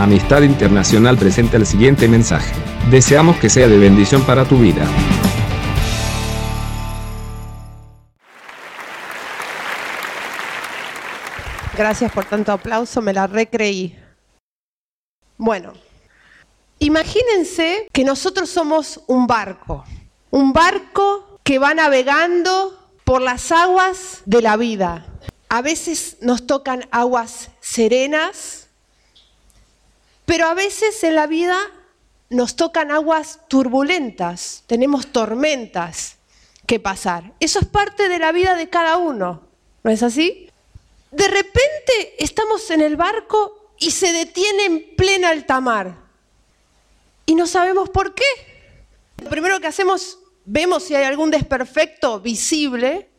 [0.00, 2.54] Amistad Internacional presenta el siguiente mensaje.
[2.90, 4.86] Deseamos que sea de bendición para tu vida.
[11.76, 13.94] Gracias por tanto aplauso, me la recreí.
[15.36, 15.74] Bueno,
[16.78, 19.84] imagínense que nosotros somos un barco,
[20.30, 25.04] un barco que va navegando por las aguas de la vida.
[25.50, 28.59] A veces nos tocan aguas serenas,
[30.30, 31.58] pero a veces en la vida
[32.28, 36.18] nos tocan aguas turbulentas, tenemos tormentas
[36.68, 37.32] que pasar.
[37.40, 39.42] Eso es parte de la vida de cada uno,
[39.82, 40.48] ¿no es así?
[41.10, 45.96] De repente estamos en el barco y se detiene en plena alta mar.
[47.26, 48.22] Y no sabemos por qué.
[49.24, 53.10] Lo primero que hacemos, vemos si hay algún desperfecto visible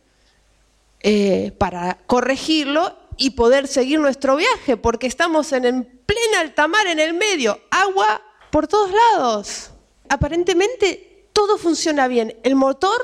[1.02, 6.88] eh, para corregirlo y poder seguir nuestro viaje, porque estamos en, en plena alta mar,
[6.88, 8.22] en el medio, agua
[8.52, 9.72] por todos lados.
[10.10, 12.36] Aparentemente todo funciona bien.
[12.44, 13.00] El motor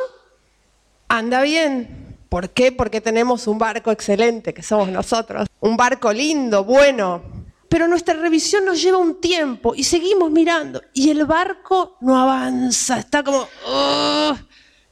[1.08, 2.72] anda bien, ¿Por qué?
[2.72, 5.48] Porque tenemos un barco excelente, que somos nosotros.
[5.62, 7.22] Un barco lindo, bueno.
[7.70, 10.82] Pero nuestra revisión nos lleva un tiempo y seguimos mirando.
[10.94, 13.00] Y el barco no avanza.
[13.00, 13.48] Está como...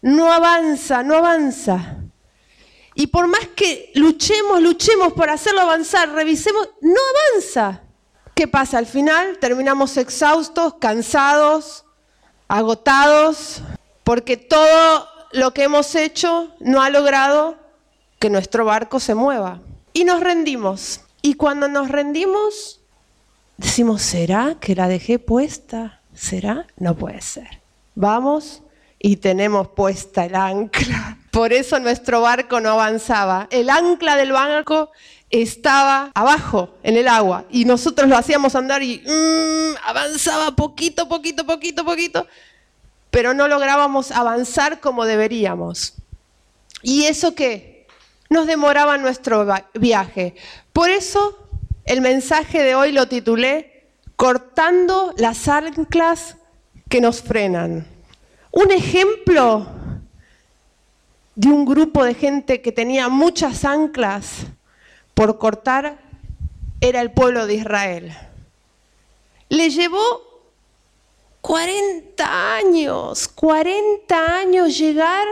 [0.01, 1.94] no avanza, no avanza.
[2.95, 6.99] Y por más que luchemos, luchemos por hacerlo avanzar, revisemos, no
[7.33, 7.81] avanza.
[8.33, 8.77] ¿Qué pasa?
[8.77, 11.85] Al final terminamos exhaustos, cansados,
[12.47, 13.61] agotados,
[14.05, 17.57] porque todo lo que hemos hecho no ha logrado
[18.19, 19.61] que nuestro barco se mueva.
[19.91, 21.01] Y nos rendimos.
[21.21, 22.81] Y cuando nos rendimos,
[23.57, 26.01] decimos, ¿será que la dejé puesta?
[26.13, 26.65] ¿Será?
[26.77, 27.61] No puede ser.
[27.95, 28.61] Vamos
[28.99, 31.17] y tenemos puesta el ancla.
[31.35, 33.49] Por eso nuestro barco no avanzaba.
[33.51, 34.89] El ancla del barco
[35.29, 41.45] estaba abajo en el agua y nosotros lo hacíamos andar y mm, avanzaba poquito, poquito,
[41.45, 42.25] poquito, poquito
[43.11, 45.95] pero no lográbamos avanzar como deberíamos.
[46.81, 47.85] ¿Y eso qué?
[48.29, 50.35] Nos demoraba nuestro viaje.
[50.71, 51.49] Por eso
[51.83, 56.37] el mensaje de hoy lo titulé Cortando las anclas
[56.87, 57.85] que nos frenan.
[58.51, 59.74] Un ejemplo
[61.35, 64.45] de un grupo de gente que tenía muchas anclas
[65.13, 65.99] por cortar
[66.81, 68.17] era el pueblo de Israel.
[69.49, 70.35] Le llevó
[71.41, 75.27] 40 años, 40 años llegar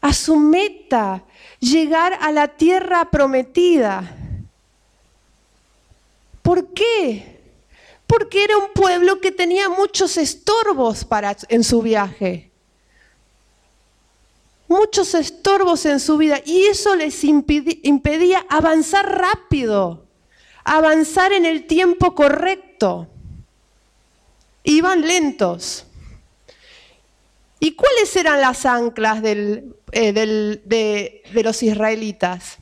[0.00, 1.24] a su meta,
[1.58, 4.16] llegar a la tierra prometida.
[6.42, 7.40] ¿Por qué?
[8.06, 12.50] Porque era un pueblo que tenía muchos estorbos para, en su viaje.
[14.68, 15.29] Muchos estorbos
[15.84, 20.06] en su vida y eso les impedía avanzar rápido,
[20.64, 23.08] avanzar en el tiempo correcto
[24.64, 25.86] iban lentos.
[27.58, 32.56] ¿Y cuáles eran las anclas eh, de, de los israelitas?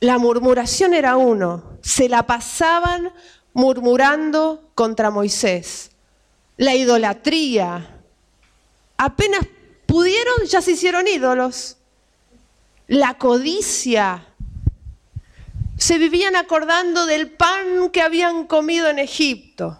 [0.00, 1.78] La murmuración era uno.
[1.82, 3.12] Se la pasaban
[3.52, 5.90] murmurando contra Moisés.
[6.56, 8.02] La idolatría.
[8.96, 9.40] Apenas
[9.92, 11.76] pudieron, ya se hicieron ídolos.
[12.88, 14.26] La codicia.
[15.76, 19.78] Se vivían acordando del pan que habían comido en Egipto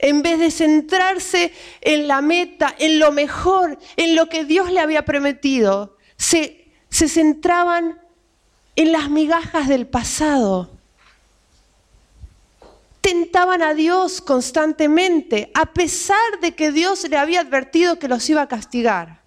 [0.00, 4.80] en vez de centrarse en la meta, en lo mejor, en lo que Dios le
[4.80, 8.00] había prometido, se, se centraban
[8.74, 10.68] en las migajas del pasado.
[13.00, 18.42] Tentaban a Dios constantemente, a pesar de que Dios le había advertido que los iba
[18.42, 19.23] a castigar.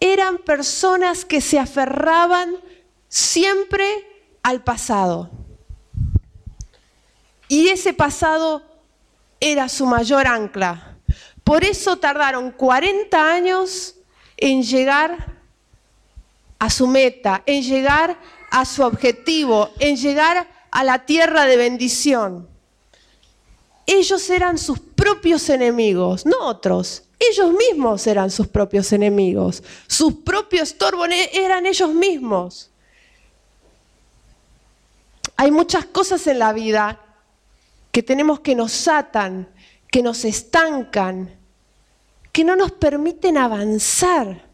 [0.00, 2.56] Eran personas que se aferraban
[3.08, 3.86] siempre
[4.42, 5.30] al pasado.
[7.48, 8.62] Y ese pasado
[9.40, 10.98] era su mayor ancla.
[11.44, 13.94] Por eso tardaron 40 años
[14.36, 15.36] en llegar
[16.58, 18.18] a su meta, en llegar
[18.50, 22.48] a su objetivo, en llegar a la tierra de bendición.
[23.86, 27.04] Ellos eran sus propios enemigos, no otros.
[27.18, 29.62] Ellos mismos eran sus propios enemigos.
[29.86, 32.70] Sus propios estorbos eran ellos mismos.
[35.36, 37.00] Hay muchas cosas en la vida
[37.92, 39.48] que tenemos que nos atan,
[39.90, 41.38] que nos estancan,
[42.32, 44.44] que no nos permiten avanzar.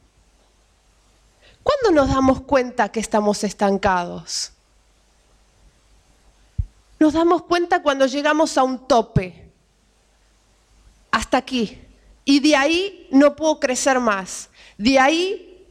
[1.62, 4.52] ¿Cuándo nos damos cuenta que estamos estancados?
[7.02, 9.50] Nos damos cuenta cuando llegamos a un tope,
[11.10, 11.76] hasta aquí,
[12.24, 15.66] y de ahí no puedo crecer más, de ahí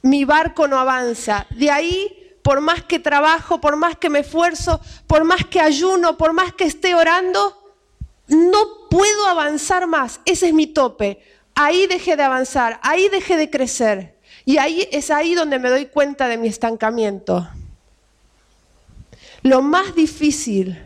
[0.00, 4.80] mi barco no avanza, de ahí por más que trabajo, por más que me esfuerzo,
[5.06, 7.74] por más que ayuno, por más que esté orando,
[8.28, 10.22] no puedo avanzar más.
[10.24, 11.20] Ese es mi tope.
[11.54, 14.18] Ahí dejé de avanzar, ahí dejé de crecer.
[14.46, 17.46] Y ahí es ahí donde me doy cuenta de mi estancamiento.
[19.44, 20.82] Lo más difícil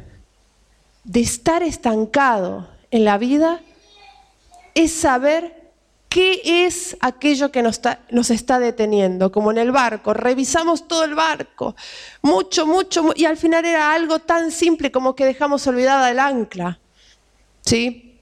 [1.05, 3.60] de estar estancado en la vida
[4.75, 5.70] es saber
[6.08, 10.12] qué es aquello que nos está, deteniendo, como en el barco.
[10.12, 11.76] Revisamos todo el barco,
[12.20, 16.81] mucho, mucho, y al final era algo tan simple como que dejamos olvidada el ancla.
[17.60, 18.19] ¿Sí?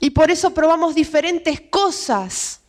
[0.00, 2.62] Y por eso probamos diferentes cosas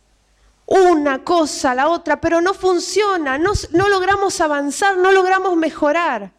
[0.66, 3.52] una cosa, la otra, pero no funciona, no,
[3.88, 6.32] logramos avanzar, no logramos mejorar.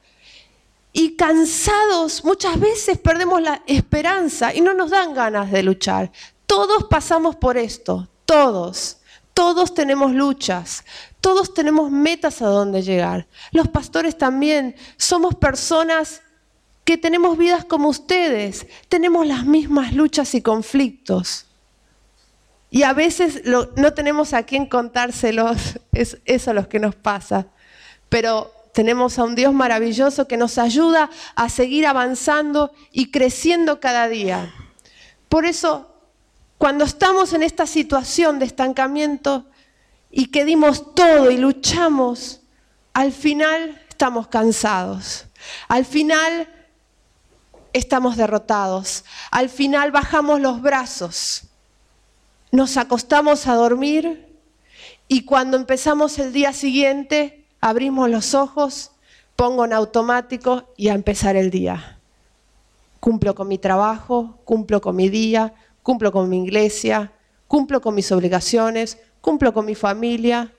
[0.92, 6.12] Y cansados muchas veces perdemos la esperanza y no nos dan ganas de luchar.
[6.46, 8.98] Todos pasamos por esto, todos.
[9.34, 10.84] Todos tenemos luchas,
[11.22, 13.28] todos tenemos metas a donde llegar.
[13.52, 16.24] Los pastores también somos personas
[16.84, 21.47] que tenemos vidas como ustedes, tenemos las mismas luchas y conflictos.
[22.70, 27.48] Y a veces no tenemos a quién contárselos, es eso lo que nos pasa.
[28.10, 34.08] Pero tenemos a un Dios maravilloso que nos ayuda a seguir avanzando y creciendo cada
[34.08, 34.54] día.
[35.30, 35.92] Por eso,
[36.58, 39.46] cuando estamos en esta situación de estancamiento
[40.12, 42.42] y que dimos todo y luchamos,
[42.94, 45.26] al final estamos cansados.
[45.68, 46.48] Al final
[47.74, 49.06] estamos derrotados.
[49.32, 51.47] Al final bajamos los brazos
[52.52, 54.28] nos acostamos a dormir
[55.08, 58.92] y cuando empezamos el día siguiente, abrimos los ojos,
[59.36, 62.00] pongo en automático y a empezar el día.
[63.00, 65.54] Cumplo con mi trabajo, cumplo con mi día,
[65.84, 67.12] cumplo con mi iglesia,
[67.48, 70.54] cumplo con mis obligaciones, cumplo con mi familia,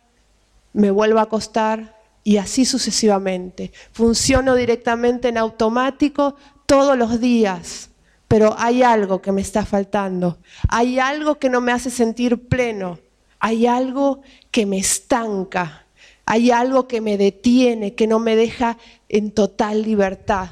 [0.73, 3.73] me vuelvo a acostar y así sucesivamente.
[3.93, 6.37] Funciono directamente en automático
[6.67, 7.91] todos los días
[8.29, 10.39] pero hay algo que me está faltando,
[10.69, 12.99] hay algo que no me hace sentir pleno,
[13.41, 14.21] hay algo
[14.51, 15.87] que me estanca,
[16.27, 18.77] hay algo que me detiene, que no me deja
[19.09, 20.51] en total libertad.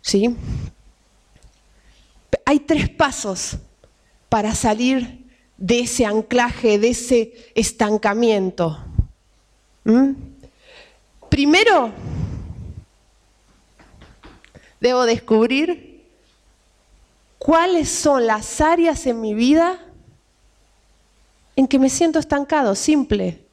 [0.00, 0.36] ¿Sí?
[2.44, 3.56] Hay tres pasos
[4.28, 5.26] para salir
[5.56, 8.78] de ese anclaje, de ese estancamiento.
[9.82, 10.12] ¿Mm?
[11.28, 11.90] Primero,
[14.80, 15.95] debo descubrir
[17.38, 19.78] cuáles son las áreas en mi vida
[21.56, 23.44] en que me siento estancado, simple.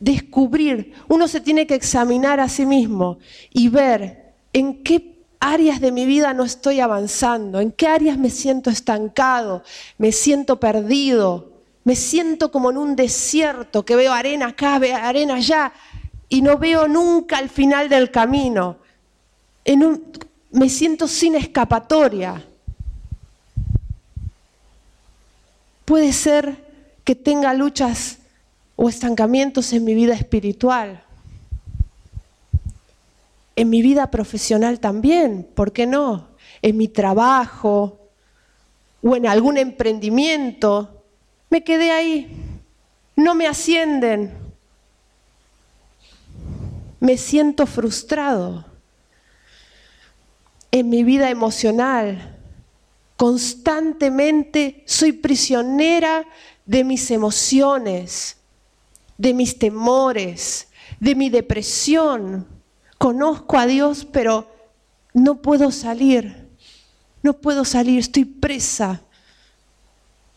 [0.00, 3.18] Descubrir, uno se tiene que examinar a sí mismo
[3.50, 8.30] y ver en qué áreas de mi vida no estoy avanzando, en qué áreas me
[8.30, 9.62] siento estancado,
[9.96, 11.52] me siento perdido,
[11.84, 15.72] me siento como en un desierto, que veo arena acá, veo arena allá,
[16.28, 18.78] y no veo nunca el final del camino.
[20.50, 22.44] me siento sin escapatoria.
[25.86, 26.66] Puede ser
[27.04, 28.18] que tenga luchas
[28.74, 31.04] o estancamientos en mi vida espiritual,
[33.54, 36.28] en mi vida profesional también, ¿por qué no?
[36.60, 38.00] En mi trabajo
[39.00, 41.04] o en algún emprendimiento.
[41.50, 42.36] Me quedé ahí,
[43.14, 44.34] no me ascienden,
[46.98, 48.66] me siento frustrado.
[50.72, 52.35] En mi vida emocional,
[53.16, 56.26] Constantemente soy prisionera
[56.66, 58.36] de mis emociones,
[59.16, 60.68] de mis temores,
[61.00, 62.46] de mi depresión.
[62.98, 64.46] Conozco a Dios, pero
[65.14, 66.46] no puedo salir.
[67.22, 69.00] No puedo salir, estoy presa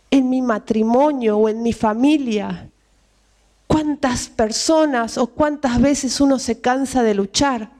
[0.10, 2.70] en mi matrimonio o en mi familia.
[3.68, 7.72] ¿Cuántas personas o cuántas veces uno se cansa de luchar?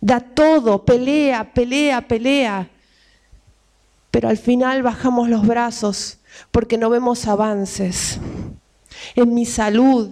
[0.00, 2.69] Da todo, pelea, pelea, pelea
[4.10, 6.18] pero al final bajamos los brazos
[6.50, 8.18] porque no vemos avances.
[9.14, 10.10] En mi salud,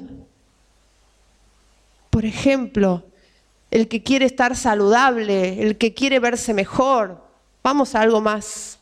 [2.11, 3.05] por ejemplo,
[3.71, 7.23] el que quiere estar saludable, el que quiere verse mejor,
[7.63, 8.79] vamos a algo más.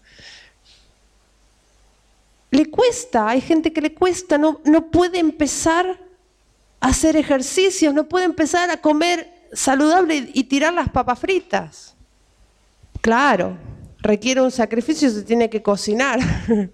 [2.50, 5.98] Le cuesta, hay gente que le cuesta, no, no puede empezar
[6.80, 11.94] a hacer ejercicios, no puede empezar a comer saludable y tirar las papas fritas.
[13.00, 13.56] Claro,
[14.06, 16.20] requiere un sacrificio, se tiene que cocinar.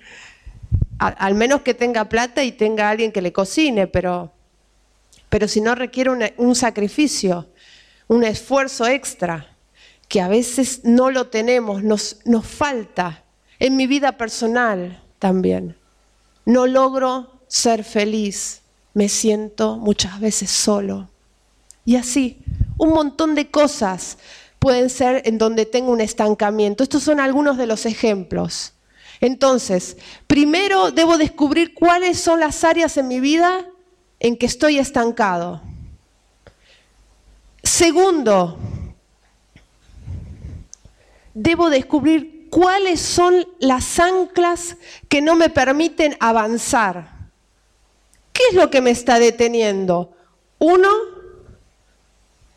[0.99, 4.33] al menos que tenga plata y tenga alguien que le cocine, pero,
[5.29, 7.49] pero si no requiere un sacrificio,
[8.07, 9.57] un esfuerzo extra,
[10.09, 13.25] que a veces no lo tenemos, nos, nos falta.
[13.59, 15.77] En mi vida personal también.
[16.45, 18.61] No logro ser feliz,
[18.93, 21.09] me siento muchas veces solo.
[21.85, 22.45] Y así,
[22.77, 24.19] un montón de cosas
[24.63, 26.85] pueden ser en donde tengo un estancamiento.
[26.85, 28.75] Estos son algunos de los ejemplos.
[29.21, 29.97] Entonces,
[30.29, 33.67] primero debo descubrir cuáles son las áreas en mi vida
[34.21, 35.63] en que estoy estancado.
[37.65, 38.57] Segundo,
[41.35, 44.77] debo descubrir cuáles son las anclas
[45.09, 47.11] que no me permiten avanzar.
[48.33, 50.13] ¿Qué es lo que me está deteniendo?
[50.61, 50.89] Uno,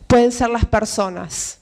[0.06, 1.62] pueden ser las personas,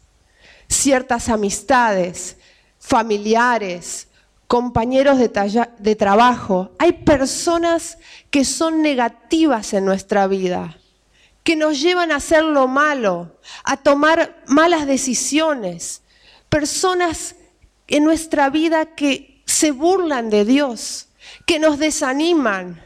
[0.74, 2.38] ciertas amistades,
[2.80, 4.08] familiares,
[4.48, 6.72] compañeros de, trabajo.
[6.78, 7.98] Hay personas
[8.30, 10.78] que son negativas en nuestra vida,
[11.44, 16.02] que nos llevan a hacer lo malo, a tomar malas decisiones.
[16.50, 17.36] Personas
[17.88, 21.08] en nuestra vida que se burlan de Dios,
[21.46, 22.82] que nos desaniman.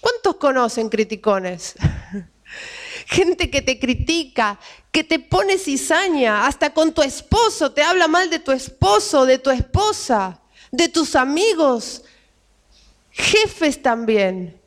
[0.00, 1.74] ¿Cuántos conocen criticones?
[3.06, 4.58] Gente que te critica,
[4.90, 9.38] que te pone cizaña, hasta con tu esposo, te habla mal de tu esposo, de
[9.38, 12.02] tu esposa, de tus amigos,
[13.10, 14.58] jefes también,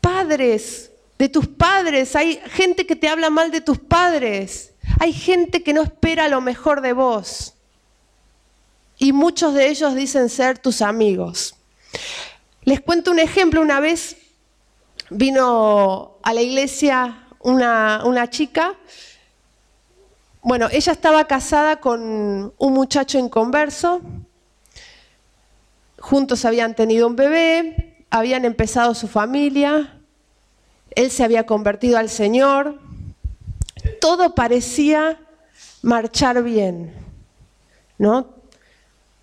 [0.00, 2.14] padres, de tus padres.
[2.16, 4.72] Hay gente que te habla mal de tus padres.
[5.00, 7.54] Hay gente que no espera lo mejor de vos.
[8.98, 11.54] Y muchos de ellos dicen ser tus amigos.
[12.62, 13.60] Les cuento un ejemplo.
[13.60, 14.16] Una vez
[15.10, 18.74] vino a la iglesia una, chica.
[20.42, 24.00] Bueno, ella estaba casada con un muchacho inconverso.
[25.98, 30.00] Juntos habían tenido un bebé, habían empezado su familia.
[30.90, 32.78] Él se había convertido al Señor.
[34.00, 35.18] Todo parecía
[35.82, 36.94] marchar bien,
[37.98, 38.34] ¿no?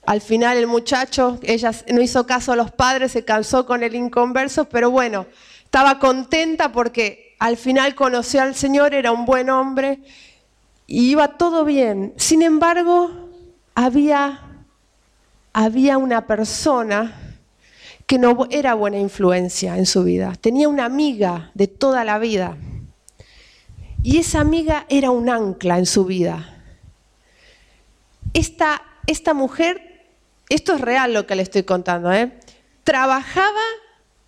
[0.05, 3.95] Al final el muchacho, ella no hizo caso a los padres, se cansó con el
[3.95, 5.27] inconverso, pero bueno,
[5.71, 9.99] estaba contenta porque al final conoció al Señor, era un buen hombre
[10.85, 12.13] y iba todo bien.
[12.17, 13.29] Sin embargo,
[13.73, 14.65] había,
[15.53, 17.37] había una persona
[18.05, 20.33] que no era buena influencia en su vida.
[20.41, 22.57] Tenía una amiga de toda la vida.
[24.03, 26.61] Y esa amiga era un ancla en su vida.
[28.33, 30.03] Esta, esta mujer,
[30.49, 32.29] esto es real lo que le estoy contando, ¿eh?
[32.83, 33.61] trabajaba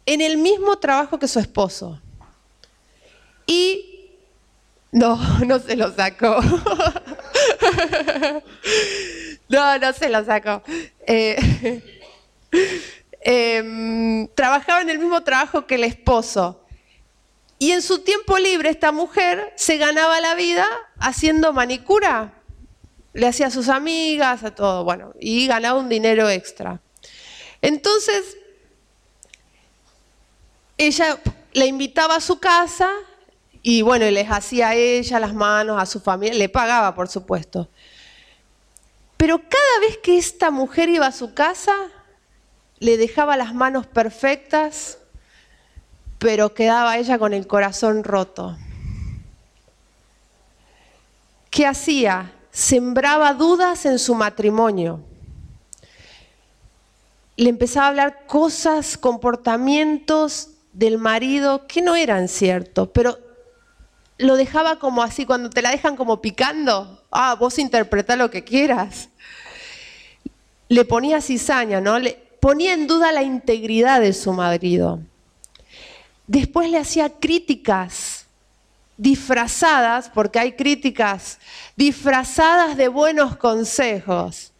[0.05, 1.99] en el mismo trabajo que su esposo.
[3.45, 3.93] Y
[4.93, 6.39] no, no se lo sacó.
[9.49, 10.63] no, no se lo sacó.
[11.05, 11.81] Eh,
[13.21, 16.61] em, trabajaba en el mismo trabajo que el esposo.
[17.59, 20.67] Y en su tiempo libre esta mujer se ganaba la vida
[20.99, 22.33] haciendo manicura.
[23.13, 26.81] Le hacía a sus amigas, a todo, bueno, y ganaba un dinero extra.
[27.61, 28.37] Entonces,
[30.87, 31.19] ella
[31.53, 32.89] le invitaba a su casa
[33.61, 37.69] y bueno, les hacía a ella las manos, a su familia, le pagaba, por supuesto.
[39.15, 41.73] Pero cada vez que esta mujer iba a su casa,
[42.79, 44.97] le dejaba las manos perfectas,
[46.19, 48.57] pero quedaba ella con el corazón roto.
[51.49, 52.33] ¿Qué hacía?
[52.51, 54.99] Sembraba dudas en su matrimonio.
[57.37, 63.17] Le empezaba a hablar cosas, comportamientos del marido que no eran ciertos, pero
[64.17, 68.43] lo dejaba como así, cuando te la dejan como picando, ah, vos interpreta lo que
[68.43, 69.09] quieras.
[70.69, 71.99] Le ponía cizaña, ¿no?
[71.99, 74.99] Le ponía en duda la integridad de su marido.
[76.27, 78.25] Después le hacía críticas
[78.97, 81.39] disfrazadas, porque hay críticas
[81.75, 84.51] disfrazadas de buenos consejos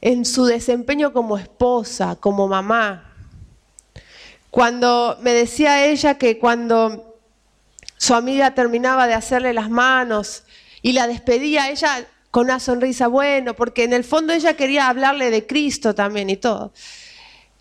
[0.00, 3.05] en su desempeño como esposa, como mamá.
[4.56, 7.18] Cuando me decía ella que cuando
[7.98, 10.44] su amiga terminaba de hacerle las manos
[10.80, 15.30] y la despedía, ella con una sonrisa, bueno, porque en el fondo ella quería hablarle
[15.30, 16.72] de Cristo también y todo.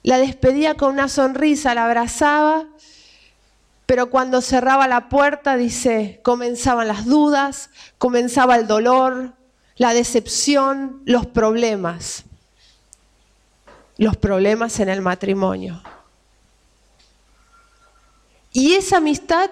[0.03, 2.65] La despedía con una sonrisa, la abrazaba,
[3.85, 9.33] pero cuando cerraba la puerta, dice, comenzaban las dudas, comenzaba el dolor,
[9.75, 12.23] la decepción, los problemas.
[13.97, 15.83] Los problemas en el matrimonio.
[18.55, 19.51] Y esa amistad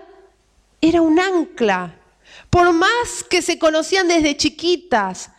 [0.80, 1.94] era un ancla.
[2.50, 5.30] Por más que se conocían desde chiquitas,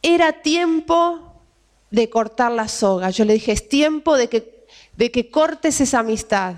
[0.00, 1.20] era tiempo
[1.90, 3.10] de cortar la soga.
[3.10, 6.54] Yo le dije, es tiempo de que, de que cortes esa amistad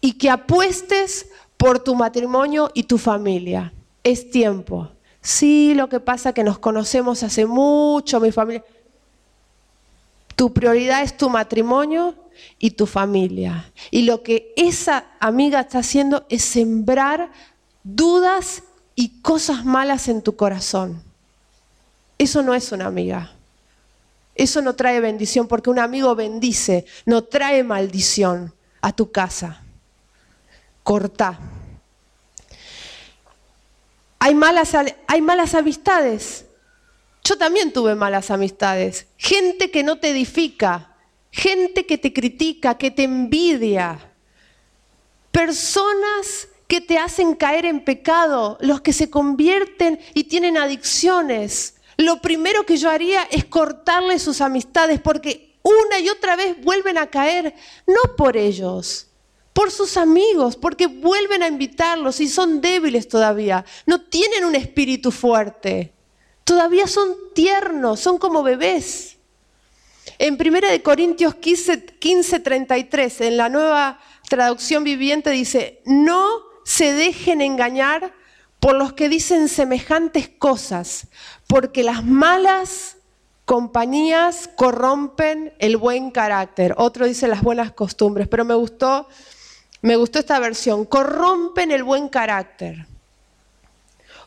[0.00, 1.28] y que apuestes
[1.58, 3.74] por tu matrimonio y tu familia.
[4.02, 4.88] Es tiempo.
[5.20, 8.64] Sí, lo que pasa es que nos conocemos hace mucho, mi familia.
[10.34, 12.14] Tu prioridad es tu matrimonio
[12.58, 13.72] y tu familia.
[13.90, 17.30] Y lo que esa amiga está haciendo es sembrar
[17.82, 18.62] dudas
[18.94, 21.02] y cosas malas en tu corazón.
[22.18, 23.32] Eso no es una amiga.
[24.34, 29.62] Eso no trae bendición porque un amigo bendice, no trae maldición a tu casa.
[30.82, 31.38] Corta.
[34.20, 34.72] Hay malas,
[35.06, 36.46] hay malas amistades.
[37.24, 39.06] Yo también tuve malas amistades.
[39.16, 40.87] Gente que no te edifica,
[41.30, 44.12] gente que te critica, que te envidia.
[45.30, 51.76] Personas que te hacen caer en pecado, los que se convierten y tienen adicciones.
[51.96, 56.98] Lo primero que yo haría es cortarle sus amistades porque una y otra vez vuelven
[56.98, 57.54] a caer,
[57.86, 59.08] no por ellos,
[59.52, 65.10] por sus amigos, porque vuelven a invitarlos y son débiles todavía, no tienen un espíritu
[65.10, 65.92] fuerte,
[66.44, 69.17] todavía son tiernos, son como bebés.
[70.18, 76.28] En 1 Corintios 15, 15, 33, en la nueva traducción viviente dice, no
[76.64, 78.12] se dejen engañar
[78.60, 81.06] por los que dicen semejantes cosas,
[81.46, 82.96] porque las malas
[83.44, 86.74] compañías corrompen el buen carácter.
[86.76, 89.08] Otro dice las buenas costumbres, pero me gustó
[89.80, 90.84] me gustó esta versión.
[90.84, 92.86] Corrompen el buen carácter.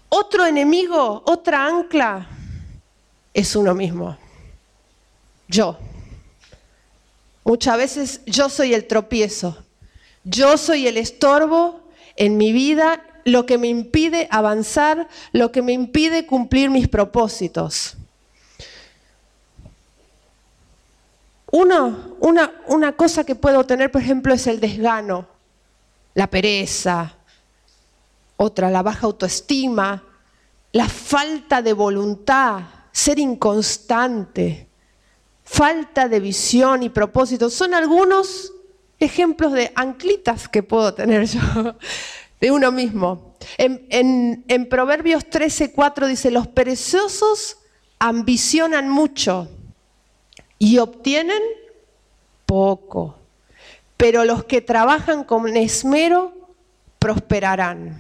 [0.10, 2.28] Otro enemigo, otra ancla,
[3.34, 4.18] es uno mismo.
[5.52, 5.78] Yo.
[7.44, 9.64] Muchas veces yo soy el tropiezo.
[10.24, 11.82] Yo soy el estorbo
[12.16, 17.98] en mi vida, lo que me impide avanzar, lo que me impide cumplir mis propósitos.
[21.52, 25.28] Una, una, una cosa que puedo tener, por ejemplo, es el desgano
[26.14, 27.14] la pereza,
[28.38, 30.04] otra la baja autoestima,
[30.74, 34.68] la falta de voluntad, ser inconstante,
[35.52, 37.50] falta de visión y propósito.
[37.50, 38.54] Son algunos
[39.00, 41.40] ejemplos de anclitas que puedo tener yo
[42.42, 43.36] de uno mismo.
[43.58, 47.58] En, Proverbios 13, 4 dice, los perezosos
[48.00, 49.50] ambicionan mucho
[50.58, 51.42] y obtienen
[52.46, 53.22] poco
[54.02, 56.34] pero los que trabajan con esmero
[56.98, 58.00] prosperarán.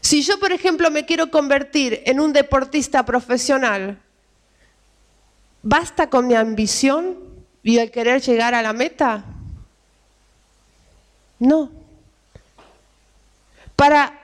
[0.00, 4.00] Si yo, por ejemplo, me quiero convertir en un deportista profesional,
[5.66, 7.16] ¿basta con mi ambición
[7.62, 9.24] y el querer llegar a la meta?
[11.40, 11.72] No.
[13.74, 14.16] Para,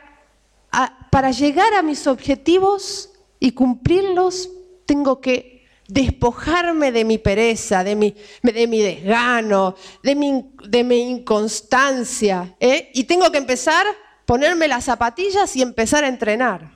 [1.10, 4.50] para llegar a mis objetivos y cumplirlos,
[4.86, 11.00] tengo que despojarme de mi pereza, de mi, de mi desgano, de mi, de mi
[11.10, 12.54] inconstancia.
[12.60, 12.90] ¿eh?
[12.94, 13.84] Y tengo que empezar,
[14.26, 16.70] ponerme las zapatillas y empezar a entrenar.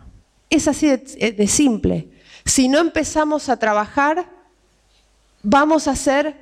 [0.50, 2.10] Es así de simple.
[2.44, 4.35] Si no empezamos a trabajar,
[5.48, 6.34] vamos a ser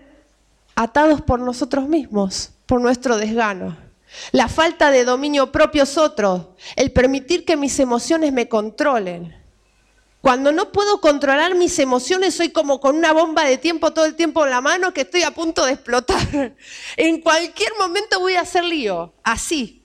[0.75, 3.77] atados por nosotros mismos, por nuestro desgano.
[4.33, 9.37] La falta de dominio propio es otro, el permitir que mis emociones me controlen.
[10.23, 14.15] Cuando no puedo controlar mis emociones, soy como con una bomba de tiempo todo el
[14.15, 16.55] tiempo en la mano que estoy a punto de explotar.
[16.97, 19.83] En cualquier momento voy a hacer lío, así.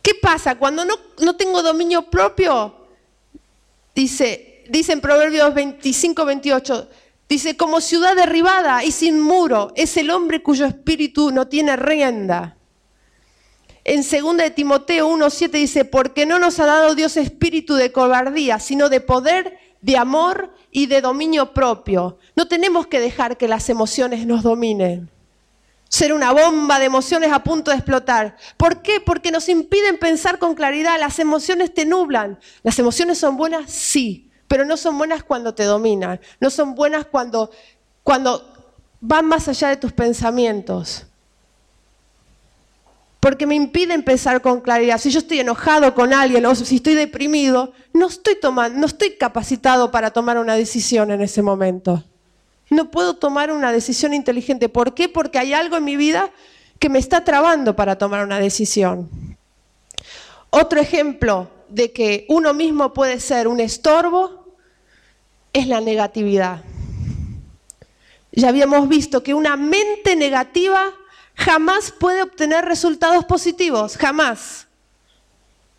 [0.00, 0.54] ¿Qué pasa?
[0.54, 2.76] Cuando no, no tengo dominio propio,
[3.92, 6.88] dice, dice en Proverbios 25, 28,
[7.28, 12.56] dice, como ciudad derribada y sin muro, es el hombre cuyo espíritu no tiene rienda.
[13.84, 18.58] En 2 de Timoteo 1.7 dice, porque no nos ha dado Dios espíritu de cobardía,
[18.58, 22.18] sino de poder, de amor y de dominio propio.
[22.34, 25.10] No tenemos que dejar que las emociones nos dominen.
[25.90, 28.36] Ser una bomba de emociones a punto de explotar.
[28.56, 29.00] ¿Por qué?
[29.00, 30.98] Porque nos impiden pensar con claridad.
[30.98, 32.38] Las emociones te nublan.
[32.62, 36.20] Las emociones son buenas, sí, pero no son buenas cuando te dominan.
[36.40, 37.50] No son buenas cuando,
[38.02, 38.44] cuando
[39.00, 41.06] van más allá de tus pensamientos
[43.24, 44.98] porque me impide pensar con claridad.
[44.98, 49.16] Si yo estoy enojado con alguien o si estoy deprimido, no estoy, tomando, no estoy
[49.16, 52.04] capacitado para tomar una decisión en ese momento.
[52.68, 54.68] No puedo tomar una decisión inteligente.
[54.68, 55.08] ¿Por qué?
[55.08, 56.32] Porque hay algo en mi vida
[56.78, 59.08] que me está trabando para tomar una decisión.
[60.50, 64.44] Otro ejemplo de que uno mismo puede ser un estorbo
[65.52, 66.62] es la negatividad.
[68.32, 70.92] Ya habíamos visto que una mente negativa
[71.34, 74.66] jamás puede obtener resultados positivos, jamás.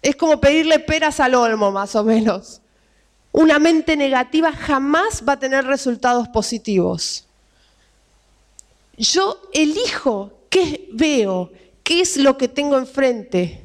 [0.02, 2.62] Es como pedirle peras al olmo, más o menos.
[3.32, 7.26] Una mente negativa jamás va a tener resultados positivos.
[8.98, 11.52] Yo elijo qué veo,
[11.84, 13.65] qué es lo que tengo enfrente.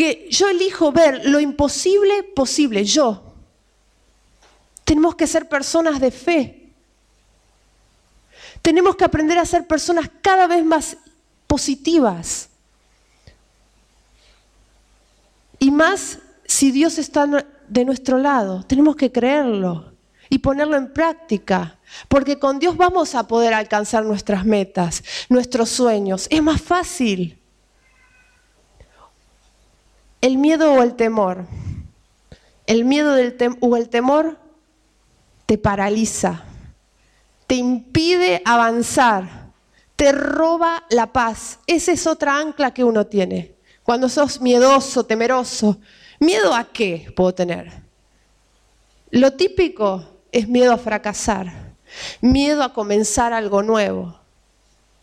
[0.00, 3.34] Que yo elijo ver lo imposible posible, yo.
[4.82, 6.72] Tenemos que ser personas de fe.
[8.62, 10.96] Tenemos que aprender a ser personas cada vez más
[11.46, 12.48] positivas.
[15.58, 17.28] Y más si Dios está
[17.68, 19.92] de nuestro lado, tenemos que creerlo
[20.30, 26.26] y ponerlo en práctica, porque con Dios vamos a poder alcanzar nuestras metas, nuestros sueños.
[26.30, 27.39] Es más fácil.
[30.20, 31.46] El miedo o el temor.
[32.66, 33.16] El miedo
[33.60, 34.38] o el temor
[35.46, 36.44] te paraliza,
[37.48, 39.50] te impide avanzar,
[39.96, 41.58] te roba la paz.
[41.66, 43.56] Esa es otra ancla que uno tiene.
[43.82, 45.80] Cuando sos miedoso, temeroso,
[46.20, 47.72] ¿miedo a qué puedo tener?
[49.10, 51.74] Lo típico es miedo a fracasar,
[52.20, 54.20] miedo a comenzar algo nuevo.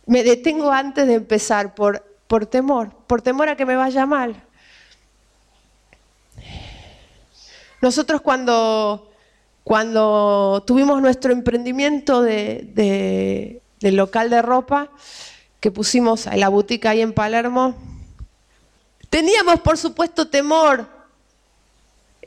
[0.05, 4.46] Me detengo antes de empezar por, por temor, por temor a que me vaya mal.
[7.81, 9.11] Nosotros cuando,
[9.63, 14.89] cuando tuvimos nuestro emprendimiento de, del local de ropa,
[15.59, 17.75] que pusimos en la boutique ahí en Palermo,
[19.09, 20.87] teníamos por supuesto temor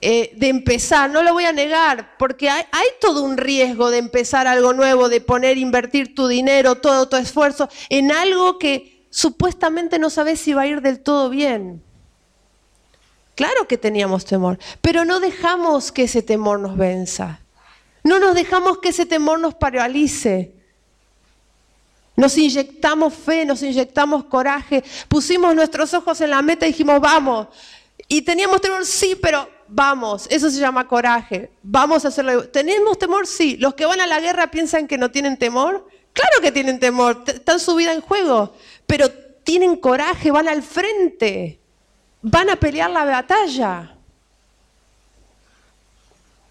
[0.01, 3.99] eh, de empezar, no lo voy a negar, porque hay, hay, todo un riesgo de
[3.99, 9.99] empezar algo nuevo, de poner, invertir tu dinero, todo tu esfuerzo en algo que supuestamente
[9.99, 11.83] no sabes si va a ir del todo bien.
[13.41, 17.41] Claro que teníamos temor, pero no dejamos que ese temor nos venza.
[18.05, 20.53] No nos dejamos que ese temor nos paralice.
[22.17, 27.47] Nos inyectamos fe, nos inyectamos coraje, pusimos nuestros ojos en la meta y dijimos, vamos.
[28.09, 31.51] Y teníamos temor, sí, pero vamos, eso se llama coraje.
[31.63, 32.47] Vamos a hacerlo.
[32.47, 33.27] ¿Tenemos temor?
[33.27, 33.57] Sí.
[33.57, 35.89] ¿Los que van a la guerra piensan que no tienen temor?
[36.13, 38.55] Claro que tienen temor, están su vida en juego,
[38.87, 41.60] pero tienen coraje, van al frente
[42.23, 43.95] van a pelear la batalla.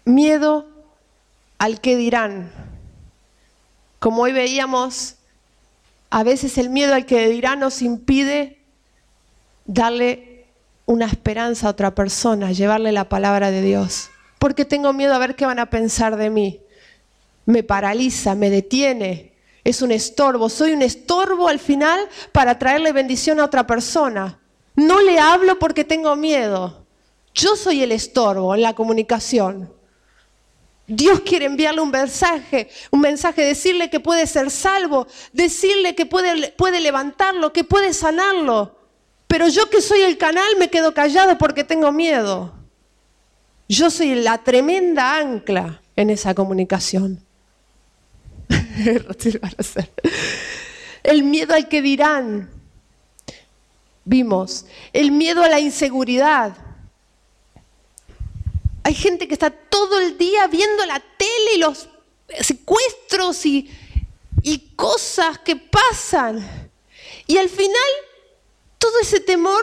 [0.04, 0.66] Miedo
[1.58, 2.52] al que dirán.
[3.98, 5.16] Como hoy veíamos,
[6.08, 8.58] a veces el miedo al que dirán nos impide
[9.66, 10.46] darle
[10.86, 14.10] una esperanza a otra persona, llevarle la palabra de Dios.
[14.38, 16.60] Porque tengo miedo a ver qué van a pensar de mí.
[17.44, 20.48] Me paraliza, me detiene, es un estorbo.
[20.48, 22.00] Soy un estorbo al final
[22.32, 24.39] para traerle bendición a otra persona.
[24.80, 26.86] No le hablo porque tengo miedo.
[27.34, 29.70] Yo soy el estorbo en la comunicación.
[30.86, 36.80] Dios quiere enviarle un mensaje, un mensaje, decirle que puede ser salvo, decirle que puede,
[36.80, 38.74] levantarlo, que puede sanarlo.
[39.26, 42.54] Pero yo que soy el canal me quedo callado porque tengo miedo.
[43.68, 47.22] Yo soy la tremenda ancla en esa comunicación.
[51.02, 52.59] el miedo al que dirán,
[54.04, 56.56] vimos, el miedo a la inseguridad.
[58.82, 61.88] Hay gente que está todo el día viendo la tele y los
[62.40, 63.70] secuestros y,
[64.42, 66.70] y cosas que pasan.
[67.26, 67.90] Y al final,
[68.78, 69.62] todo ese temor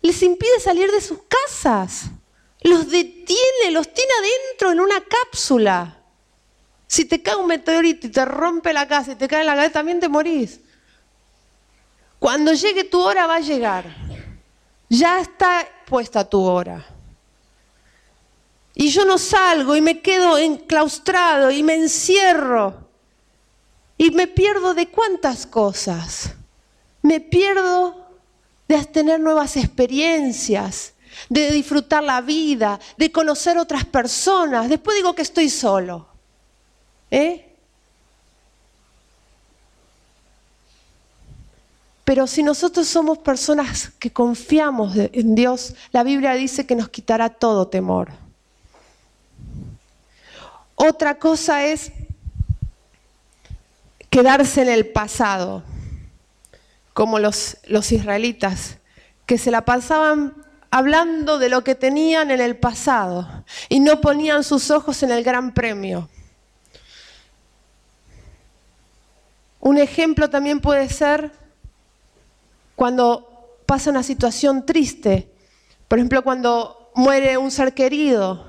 [0.00, 2.04] les impide salir de sus casas.
[2.60, 5.98] Los detiene, los tiene adentro en una cápsula.
[6.86, 9.54] Si te cae un meteorito y te rompe la casa y te cae en la
[9.54, 10.60] cabeza, también te morís.
[12.22, 13.84] Cuando llegue tu hora va a llegar.
[14.88, 16.86] Ya está puesta tu hora.
[18.76, 22.86] Y yo no salgo y me quedo enclaustrado y me encierro.
[23.98, 26.32] Y me pierdo de cuántas cosas.
[27.02, 28.06] Me pierdo
[28.68, 30.94] de tener nuevas experiencias,
[31.28, 34.68] de disfrutar la vida, de conocer otras personas.
[34.68, 36.06] Después digo que estoy solo.
[37.10, 37.51] ¿Eh?
[42.12, 47.30] Pero si nosotros somos personas que confiamos en Dios, la Biblia dice que nos quitará
[47.30, 48.10] todo temor.
[50.74, 51.90] Otra cosa es
[54.10, 55.62] quedarse en el pasado,
[56.92, 58.76] como los, los israelitas,
[59.24, 60.34] que se la pasaban
[60.70, 63.26] hablando de lo que tenían en el pasado
[63.70, 66.10] y no ponían sus ojos en el gran premio.
[69.60, 71.40] Un ejemplo también puede ser
[72.82, 75.28] cuando pasa una situación triste,
[75.86, 78.44] por ejemplo, cuando muere un ser querido,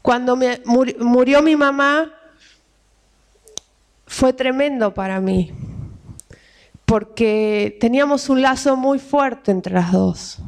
[0.00, 2.10] cuando murió mi mamá,
[4.06, 5.52] fue tremendo para mí,
[6.86, 10.38] porque teníamos un lazo muy fuerte entre las dos.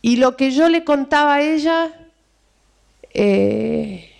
[0.00, 1.90] Y lo que yo le contaba a ella,
[3.12, 4.13] eh,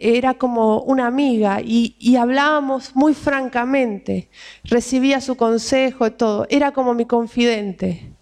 [0.00, 4.28] era como una amiga y, hablábamos muy francamente,
[4.64, 8.12] recibía su consejo y todo, era como mi confidente.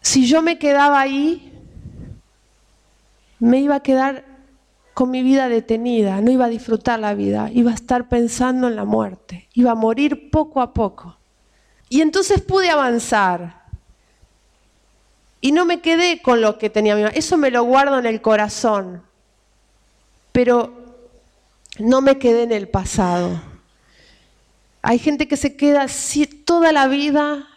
[0.00, 1.52] Si yo me quedaba ahí,
[3.40, 4.24] me iba a quedar
[4.94, 8.76] con mi vida detenida, no iba a disfrutar la vida, iba a estar pensando en
[8.76, 11.16] la muerte, iba a morir poco a poco.
[11.88, 13.58] Y entonces pude avanzar,
[15.40, 17.14] y no me quedé con lo que tenía mi mamá.
[17.14, 19.07] Eso me lo guardo en el corazón.
[20.38, 20.72] Pero
[21.80, 23.42] no me quedé en el pasado.
[24.82, 25.86] Hay gente que se queda
[26.44, 27.48] toda la vida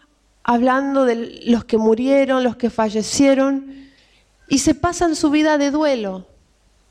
[0.41, 3.91] hablando de los que murieron, los que fallecieron,
[4.50, 6.26] y se pasan su vida de duelo,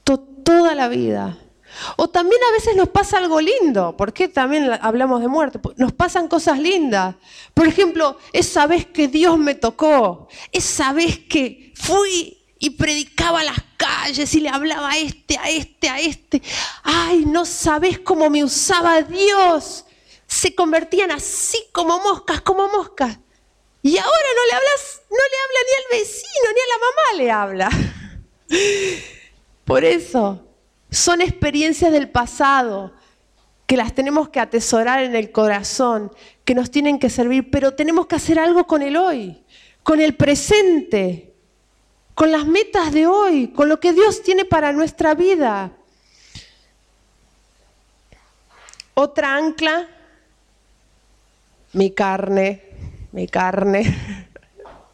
[0.05, 1.37] toda la vida.
[1.96, 6.29] O también a veces nos pasa algo lindo, porque también hablamos de muerte, nos pasan
[6.29, 7.16] cosas lindas.
[7.53, 13.57] Por ejemplo, esa vez que Dios me tocó, esa vez que fui y predicaba las
[13.79, 16.42] calles y le hablaba a este, a este, a este.
[16.83, 19.87] Ay, no sabes cómo me usaba Dios.
[20.27, 23.18] Se convertían así como moscas, como moscas.
[23.83, 27.16] Y ahora no le hablas, no le habla ni al vecino, ni a la mamá
[27.16, 27.70] le habla.
[29.64, 30.46] Por eso,
[30.90, 32.92] son experiencias del pasado
[33.66, 36.12] que las tenemos que atesorar en el corazón,
[36.44, 39.42] que nos tienen que servir, pero tenemos que hacer algo con el hoy,
[39.83, 41.30] con el presente,
[42.20, 45.72] con las metas de hoy, con lo que Dios tiene para nuestra vida.
[48.92, 49.88] Otra ancla,
[51.72, 52.62] mi carne,
[53.12, 53.96] mi carne.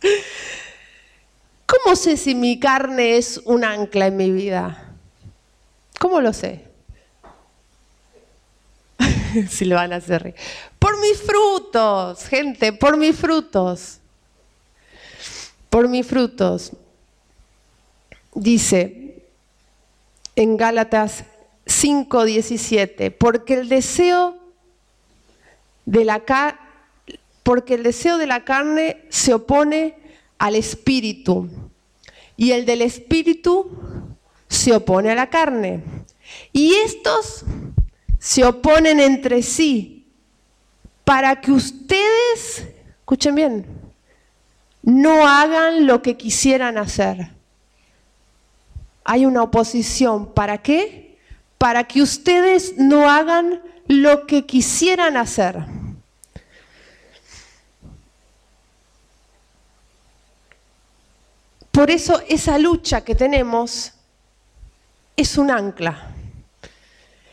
[1.66, 4.94] ¿Cómo sé si mi carne es un ancla en mi vida?
[5.98, 6.64] ¿Cómo lo sé?
[9.50, 10.32] si lo van a hacer.
[10.78, 13.98] Por mis frutos, gente, por mis frutos.
[15.68, 16.70] Por mis frutos.
[18.37, 19.25] Dice
[20.37, 21.25] en Gálatas
[21.64, 24.37] 5:17, porque el deseo
[25.87, 26.22] de la
[27.42, 29.94] porque el deseo de la carne se opone
[30.37, 31.49] al espíritu
[32.37, 33.70] y el del espíritu
[34.49, 35.83] se opone a la carne.
[36.53, 37.42] Y estos
[38.18, 40.09] se oponen entre sí
[41.05, 42.66] para que ustedes,
[42.99, 43.66] escuchen bien,
[44.83, 47.36] no hagan lo que quisieran hacer.
[49.09, 50.35] Hay una oposición.
[50.35, 51.16] ¿Para qué?
[51.59, 55.64] Para que ustedes no hagan lo que quisieran hacer.
[61.71, 63.92] Por eso esa lucha que tenemos
[65.16, 66.11] es un ancla.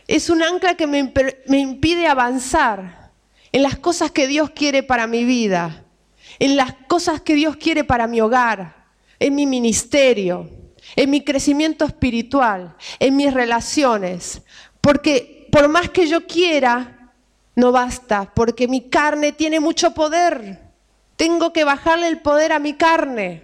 [0.07, 1.11] Es un ancla que me,
[1.47, 3.09] me, impide avanzar
[3.51, 5.83] en las cosas que Dios quiere para mi vida,
[6.37, 8.75] en las cosas que Dios quiere para mi hogar,
[9.17, 10.51] en mi ministerio,
[10.95, 14.41] en mi crecimiento espiritual, en mis relaciones.
[14.81, 17.11] Porque por más que yo quiera,
[17.55, 20.59] no basta, porque mi carne tiene mucho poder.
[21.15, 23.43] Tengo que bajarle el poder a mi carne.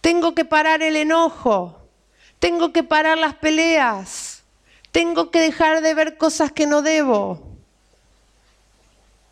[0.00, 1.78] Tengo que parar el enojo.
[2.38, 4.42] Tengo que parar las peleas.
[4.90, 7.52] Tengo que dejar de ver cosas que no debo.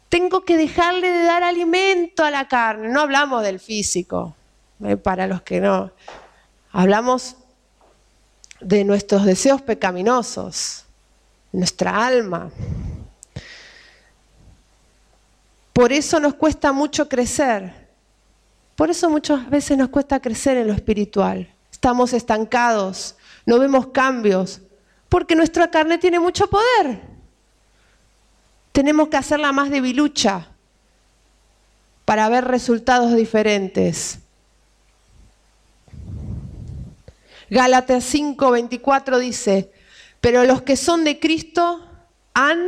[0.08, 2.88] Tengo que dejarle de dar alimento a la carne.
[2.88, 4.34] No hablamos del físico,
[4.84, 4.96] ¿eh?
[4.96, 5.92] para los que no.
[6.72, 7.36] Hablamos
[8.60, 10.84] de nuestros deseos pecaminosos,
[11.52, 12.50] nuestra alma.
[15.72, 17.88] Por eso nos cuesta mucho crecer.
[18.76, 21.52] Por eso muchas veces nos cuesta crecer en lo espiritual.
[21.72, 24.60] Estamos estancados, no vemos cambios,
[25.08, 27.00] porque nuestra carne tiene mucho poder.
[28.72, 30.46] Tenemos que hacerla más debilucha
[32.04, 34.20] para ver resultados diferentes.
[37.50, 39.72] Gálatas 5:24 dice,
[40.20, 41.84] pero los que son de Cristo
[42.32, 42.58] han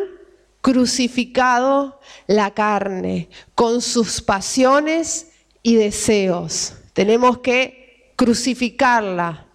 [0.61, 5.31] crucificado la carne con sus pasiones
[5.63, 6.75] y deseos.
[6.93, 9.47] Tenemos que crucificarla,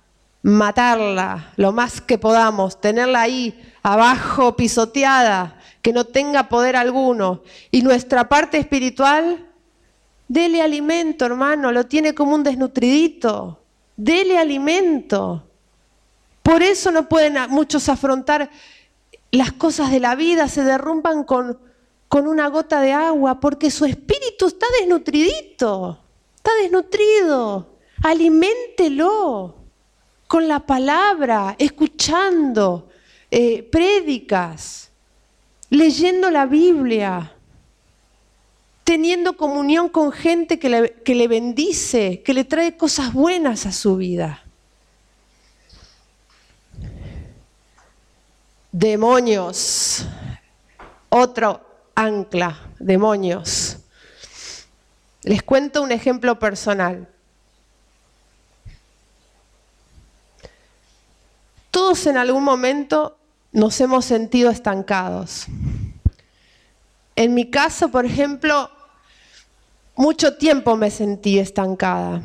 [0.42, 7.44] matarla lo más que podamos, tenerla ahí abajo pisoteada, que no tenga poder alguno.
[7.72, 9.46] Y nuestra parte espiritual,
[10.28, 13.62] dele alimento, hermano, lo tiene como un desnutridito.
[13.98, 15.44] Dele alimento.
[16.42, 18.50] Por eso no pueden muchos afrontar
[19.32, 21.60] las cosas de la vida, se derrumban con
[22.08, 26.00] con una gota de agua, porque su espíritu está desnutridito,
[26.36, 27.78] está desnutrido.
[28.04, 29.56] Aliméntelo
[30.28, 32.90] con la palabra, escuchando
[33.30, 34.92] eh, prédicas,
[35.70, 37.36] leyendo la Biblia,
[38.88, 43.73] teniendo comunión con gente que le, que le bendice, que le trae cosas buenas a
[43.73, 44.45] su vida.
[48.71, 50.06] Demonios.
[51.10, 53.76] Otro, ancla, demonios.
[55.23, 57.10] Les cuento un ejemplo personal.
[61.71, 63.17] Todos en algún momento
[63.52, 65.47] nos hemos sentido estancados.
[67.17, 68.71] En mi caso, por ejemplo,
[69.98, 72.22] mucho tiempo me sentí estancada.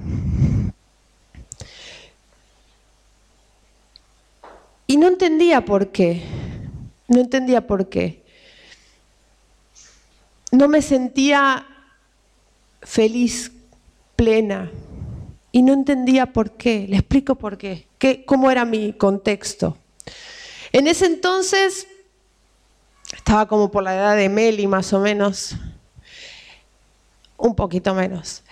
[4.86, 6.22] Y no entendía por qué,
[7.08, 8.22] no entendía por qué.
[10.50, 11.66] No me sentía
[12.82, 13.50] feliz,
[14.16, 14.70] plena,
[15.50, 16.86] y no entendía por qué.
[16.88, 19.78] Le explico por qué, qué cómo era mi contexto.
[20.72, 21.86] En ese entonces,
[23.14, 25.56] estaba como por la edad de Meli más o menos,
[27.42, 28.44] un poquito menos.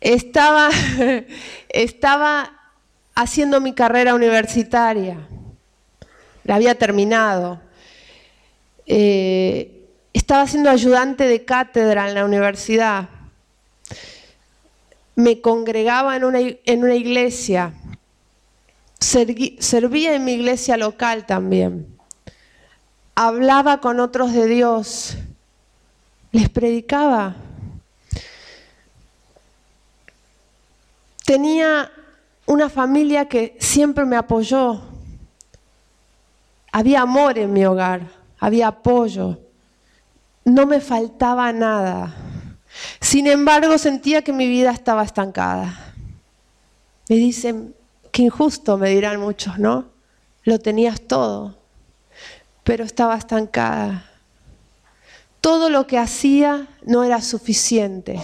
[0.00, 0.68] Estaba,
[1.68, 2.52] estaba
[3.14, 5.16] haciendo mi carrera universitaria,
[6.42, 7.60] la había terminado.
[8.86, 13.08] Eh, estaba siendo ayudante de cátedra en la universidad.
[15.14, 17.72] Me congregaba en una, en una iglesia.
[18.98, 21.86] servía en mi iglesia local también.
[23.14, 25.16] Hablaba con otros de Dios.
[26.32, 27.36] Les predicaba.
[31.24, 31.90] Tenía
[32.46, 34.82] una familia que siempre me apoyó.
[36.70, 38.02] Había amor en mi hogar,
[38.38, 39.38] había apoyo.
[40.44, 42.14] No me faltaba nada.
[43.00, 45.94] Sin embargo, sentía que mi vida estaba estancada.
[47.08, 47.74] Me dicen,
[48.14, 49.86] que injusto, me dirán muchos, ¿no?
[50.44, 51.56] Lo tenías todo,
[52.62, 54.10] pero estaba estancada.
[55.40, 58.20] Todo lo que hacía no era suficiente.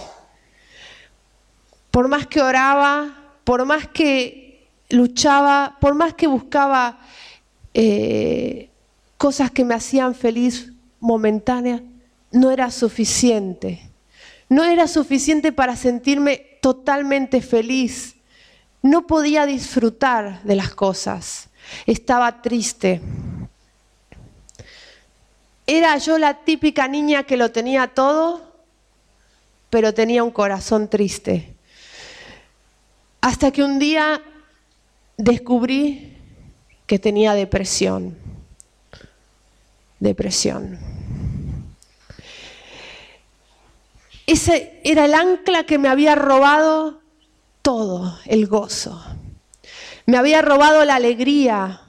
[1.91, 6.99] Por más que oraba, por más que luchaba, por más que buscaba
[7.73, 8.69] eh,
[9.17, 11.81] cosas que me hacían feliz momentáneas,
[12.31, 13.89] no era suficiente.
[14.49, 18.15] No era suficiente para sentirme totalmente feliz.
[18.81, 21.49] No podía disfrutar de las cosas.
[21.85, 23.01] Estaba triste.
[25.67, 28.41] Era yo la típica niña que lo tenía todo,
[29.69, 31.50] pero tenía un corazón triste.
[33.21, 34.21] Hasta que un día
[35.15, 36.17] descubrí
[36.87, 38.17] que tenía depresión.
[39.99, 40.79] Depresión.
[44.25, 47.01] Ese era el ancla que me había robado
[47.61, 48.99] todo, el gozo.
[50.07, 51.81] Me había robado la alegría.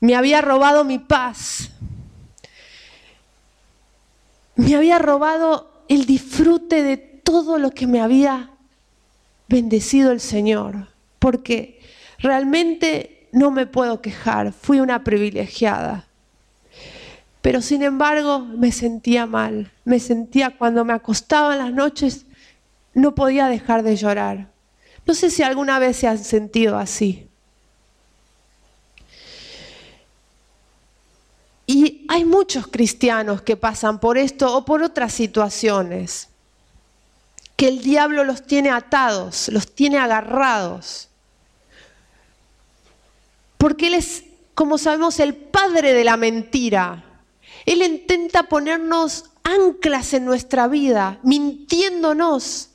[0.00, 1.70] Me había robado mi paz.
[4.56, 8.53] Me había robado el disfrute de todo lo que me había
[9.48, 11.80] bendecido el Señor, porque
[12.18, 16.06] realmente no me puedo quejar, fui una privilegiada.
[17.42, 22.26] Pero sin embargo me sentía mal, me sentía cuando me acostaba en las noches,
[22.94, 24.48] no podía dejar de llorar.
[25.06, 27.28] No sé si alguna vez se han sentido así.
[31.66, 36.28] Y hay muchos cristianos que pasan por esto o por otras situaciones
[37.56, 41.08] que el diablo los tiene atados, los tiene agarrados.
[43.58, 47.04] Porque Él es, como sabemos, el padre de la mentira.
[47.64, 52.70] Él intenta ponernos anclas en nuestra vida, mintiéndonos.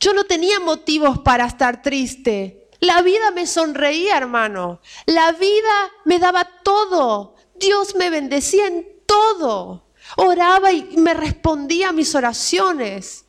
[0.00, 2.68] Yo no tenía motivos para estar triste.
[2.80, 4.80] La vida me sonreía, hermano.
[5.06, 7.36] La vida me daba todo.
[7.54, 9.86] Dios me bendecía en todo.
[10.16, 13.23] Oraba y me respondía a mis oraciones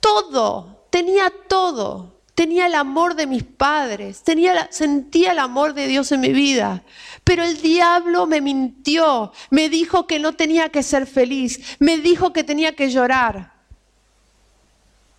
[0.00, 2.18] todo, tenía todo.
[2.38, 6.84] Tenía el amor de mis padres, tenía, sentía el amor de Dios en mi vida.
[7.24, 12.32] Pero el diablo me mintió, me dijo que no tenía que ser feliz, me dijo
[12.32, 13.54] que tenía que llorar.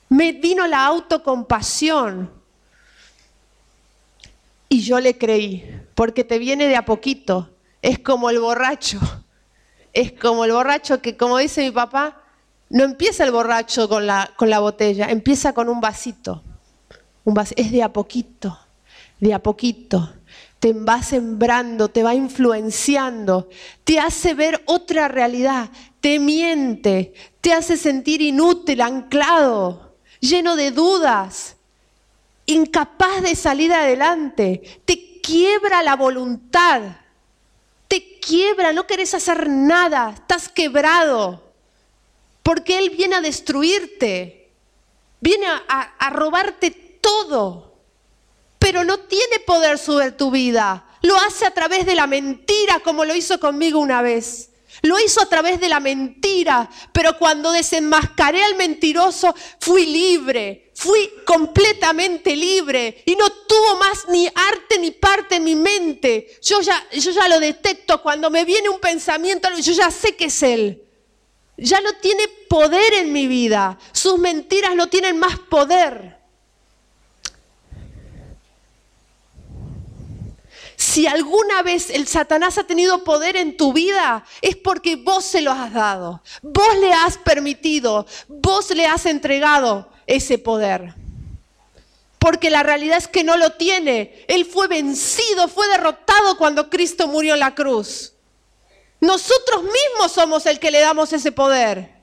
[0.08, 2.32] Me vino la autocompasión.
[4.70, 7.50] Y yo le creí, porque te viene de a poquito.
[7.82, 8.98] Es como el borracho.
[9.92, 12.19] Es como el borracho que, como dice mi papá,
[12.70, 16.44] no empieza el borracho con la, con la botella, empieza con un vasito.
[17.24, 18.58] Un es de a poquito,
[19.20, 20.14] de a poquito.
[20.60, 23.50] Te va sembrando, te va influenciando,
[23.84, 25.70] te hace ver otra realidad,
[26.02, 31.56] te miente, te hace sentir inútil, anclado, lleno de dudas,
[32.46, 36.82] incapaz de salir adelante, te quiebra la voluntad,
[37.88, 41.49] te quiebra, no querés hacer nada, estás quebrado
[42.44, 44.52] porque Él viene a destruirte,
[45.20, 46.72] viene a, robarte
[47.02, 47.78] todo,
[48.58, 50.86] pero no tiene poder sobre tu vida.
[51.02, 54.50] Lo hace a través de la mentira, como lo hizo conmigo una vez.
[54.82, 61.12] Lo hizo a través de la mentira, pero cuando desenmascaré al mentiroso, fui libre, fui
[61.26, 66.40] completamente libre y no tuvo más ni arte ni parte en mi mente.
[66.42, 70.26] Yo ya, yo ya lo detecto, cuando me viene un pensamiento, yo ya sé que
[70.26, 70.89] es él
[71.62, 73.78] ya no tiene poder en mi vida.
[73.92, 76.18] Sus mentiras no tienen más poder.
[80.76, 85.42] Si alguna vez el Satanás ha tenido poder en tu vida, es porque vos se
[85.42, 86.22] lo has dado.
[86.42, 90.96] Vos le has permitido, vos le has entregado ese poder.
[92.18, 94.26] Porque la realidad es que no lo tiene.
[94.28, 98.14] Él fue vencido, fue derrotado cuando Cristo murió en la cruz.
[99.00, 102.00] Nosotros mismos somos el que le damos ese poder.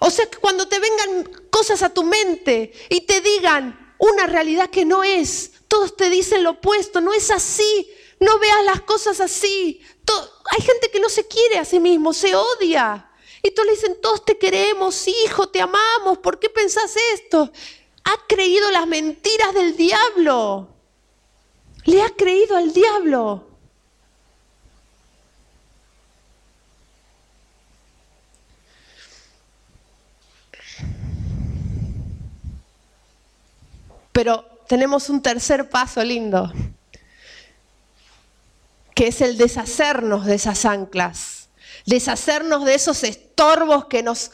[0.00, 4.70] O sea que cuando te vengan cosas a tu mente y te digan una realidad
[4.70, 7.90] que no es, todos te dicen lo opuesto, no es así,
[8.20, 9.80] no veas las cosas así.
[10.50, 13.10] Hay gente que no se quiere a sí mismo, se odia.
[13.42, 17.50] Y todos le dicen, todos te queremos, hijo, te amamos, ¿por qué pensás esto?
[18.04, 20.68] Ha creído las mentiras del diablo.
[21.84, 23.47] Le ha creído al diablo.
[34.18, 36.52] Pero tenemos un tercer paso lindo,
[38.92, 41.50] que es el deshacernos de esas anclas,
[41.86, 44.32] deshacernos de esos estorbos que nos,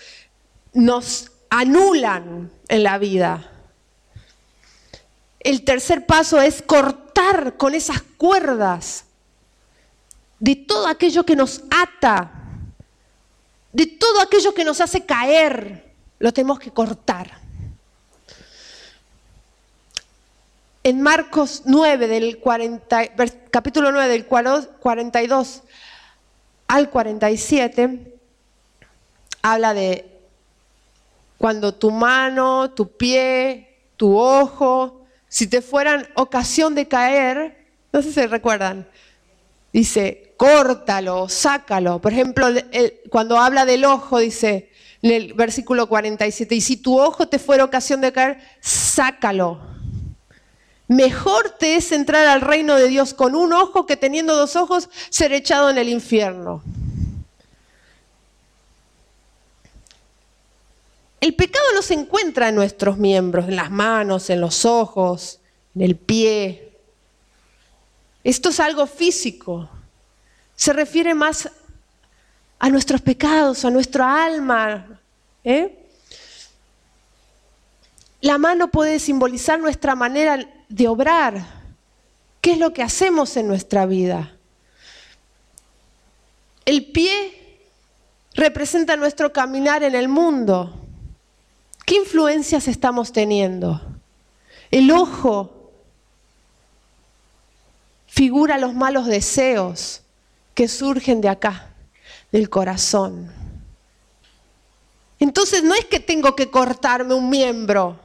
[1.50, 3.46] anulan en la vida.
[5.38, 9.04] El tercer paso es cortar con esas cuerdas
[10.38, 12.32] de todo aquello que nos ata,
[13.70, 17.43] de todo aquello que nos hace caer, lo tenemos que cortar.
[20.84, 23.14] En Marcos 9, del 40,
[23.50, 25.62] capítulo 9, del 42
[26.68, 28.14] al 47,
[29.40, 30.20] habla de
[31.38, 38.12] cuando tu mano, tu pie, tu ojo, si te fueran ocasión de caer, no sé
[38.12, 38.86] si recuerdan,
[39.72, 41.98] dice, córtalo, sácalo.
[41.98, 42.46] Por ejemplo,
[43.08, 44.70] cuando habla del ojo, dice
[45.00, 49.73] en el versículo 47, y si tu ojo te fuera ocasión de caer, sácalo
[50.88, 54.90] Mejor te es entrar al reino de Dios con un ojo que teniendo dos ojos
[55.08, 56.62] ser echado en el infierno.
[61.20, 65.40] El pecado no se encuentra en nuestros miembros, en las manos, en los ojos,
[65.74, 66.70] en el pie.
[68.22, 69.70] Esto es algo físico.
[70.54, 71.48] Se refiere más
[72.58, 75.00] a nuestros pecados, a nuestra alma.
[75.44, 75.74] ¿eh?
[78.20, 80.38] La mano puede simbolizar nuestra manera
[80.74, 81.46] de obrar.
[82.40, 84.36] ¿Qué es lo que hacemos en nuestra vida?
[86.64, 87.60] El pie
[88.34, 90.80] representa nuestro caminar en el mundo.
[91.86, 93.80] ¿Qué influencias estamos teniendo?
[94.70, 95.70] El ojo
[98.06, 100.02] figura los malos deseos
[100.54, 101.68] que surgen de acá,
[102.32, 103.32] del corazón.
[105.20, 108.03] Entonces no es que tengo que cortarme un miembro,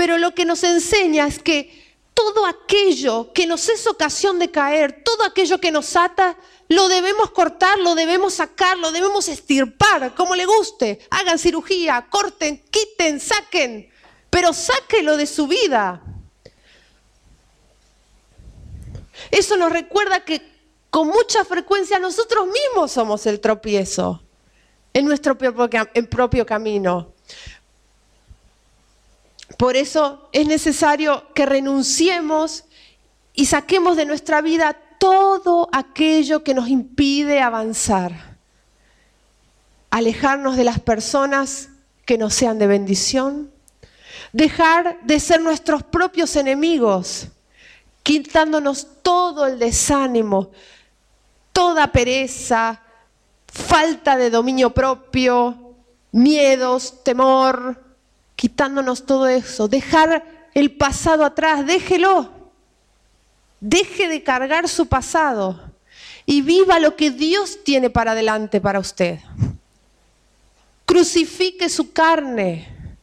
[0.00, 5.02] pero lo que nos enseña es que todo aquello que nos es ocasión de caer,
[5.04, 6.38] todo aquello que nos ata,
[6.68, 11.00] lo debemos cortar, lo debemos sacar, lo debemos estirpar, como le guste.
[11.10, 13.90] Hagan cirugía, corten, quiten, saquen,
[14.30, 16.00] pero sáquelo de su vida.
[19.30, 20.40] Eso nos recuerda que
[20.88, 24.22] con mucha frecuencia nosotros mismos somos el tropiezo
[24.94, 27.12] en nuestro propio camino.
[29.56, 32.64] Por eso es necesario que renunciemos
[33.34, 38.36] y saquemos de nuestra vida todo aquello que nos impide avanzar.
[39.90, 41.70] Alejarnos de las personas
[42.04, 43.50] que no sean de bendición.
[44.32, 47.28] Dejar de ser nuestros propios enemigos,
[48.02, 50.50] quitándonos todo el desánimo,
[51.52, 52.80] toda pereza,
[53.46, 55.74] falta de dominio propio,
[56.12, 57.89] miedos, temor,
[58.40, 62.30] quitándonos todo eso, dejar el pasado atrás, déjelo.
[63.60, 65.60] Deje de cargar su pasado
[66.24, 69.18] y viva lo que Dios tiene para adelante para usted.
[70.86, 72.96] Crucifique su carne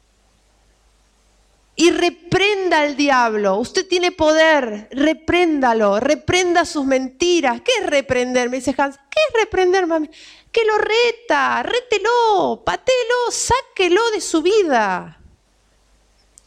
[1.75, 3.57] y reprenda al diablo.
[3.57, 7.61] Usted tiene poder, repréndalo, reprenda sus mentiras.
[7.61, 8.49] ¿Qué es reprender?
[8.49, 8.97] Me dice Hans.
[9.11, 10.09] ¿Qué es reprender, mami?
[10.51, 15.17] Que lo reta, rételo, patelo, sáquelo de su vida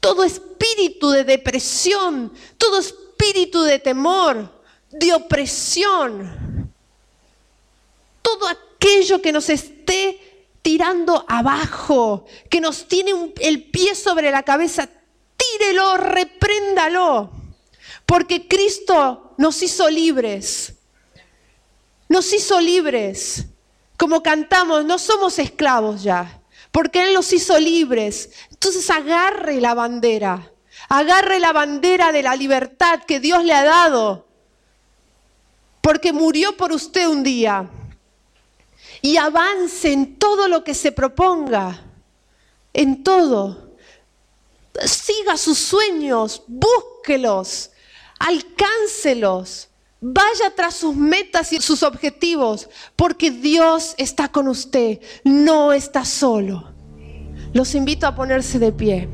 [0.01, 4.51] todo espíritu de depresión, todo espíritu de temor,
[4.90, 6.72] de opresión,
[8.22, 10.18] todo aquello que nos esté
[10.62, 14.88] tirando abajo, que nos tiene el pie sobre la cabeza,
[15.36, 17.30] tírelo, repréndalo,
[18.07, 20.74] porque Cristo nos hizo libres,
[22.09, 23.44] nos hizo libres,
[23.98, 26.40] como cantamos, no somos esclavos ya
[26.72, 28.30] porque Él los hizo libres.
[28.61, 30.52] Entonces agarre la bandera,
[30.88, 34.26] Agarre la bandera de la libertad que Dios le ha dado,
[35.80, 37.68] porque murió por usted un día.
[39.02, 41.84] Y avance en todo lo que se proponga,
[42.72, 43.76] en todo.
[44.84, 47.70] Siga sus sueños, búsquelos,
[48.18, 49.68] alcáncelos.
[50.00, 56.69] Vaya tras sus metas y sus objetivos, porque Dios está con usted, no está solo.
[57.53, 59.09] Los invito a ponerse de pie.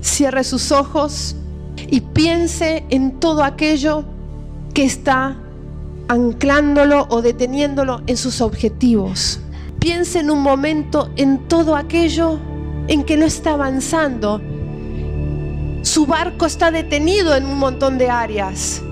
[0.00, 1.36] Cierre sus ojos
[1.88, 4.04] y piense en todo aquello
[4.74, 5.36] que está
[6.08, 9.40] anclándolo o deteniéndolo en sus objetivos.
[9.78, 12.38] Piense en un momento en todo aquello
[12.88, 14.40] en que no está avanzando.
[15.82, 18.82] Su barco está detenido en un montón de áreas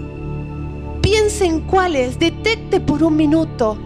[1.08, 3.78] piense en cuáles, detecte por un minuto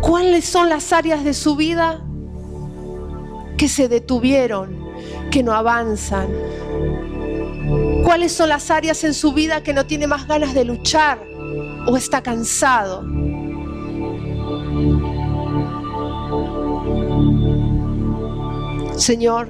[0.00, 2.04] cuáles son las áreas de su vida
[3.58, 4.74] que se detuvieron,
[5.30, 6.28] que no avanzan.
[8.04, 11.22] ¿Cuáles son las áreas en su vida que no tiene más ganas de luchar
[11.86, 13.04] o está cansado?
[18.96, 19.48] Señor,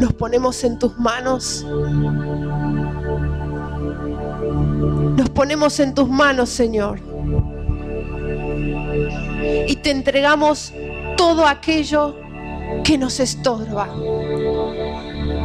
[0.00, 1.64] nos ponemos en tus manos
[5.16, 7.00] nos ponemos en tus manos, Señor.
[9.68, 10.72] Y te entregamos
[11.16, 12.16] todo aquello
[12.84, 13.88] que nos estorba,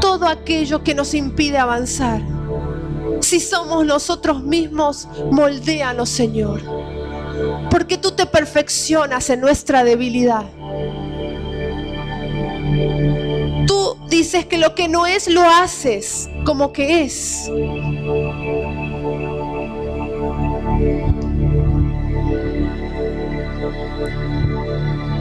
[0.01, 2.21] todo aquello que nos impide avanzar.
[3.21, 6.61] Si somos nosotros mismos, moldéanos, Señor.
[7.69, 10.45] Porque tú te perfeccionas en nuestra debilidad.
[13.67, 17.49] Tú dices que lo que no es, lo haces como que es.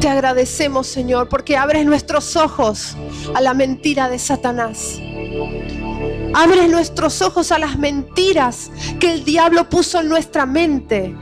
[0.05, 2.95] Te agradecemos, Señor, porque abres nuestros ojos
[3.35, 5.01] a la mentira de Satanás.
[6.35, 11.17] Abres nuestros ojos a las mentiras que el diablo puso en nuestra mente.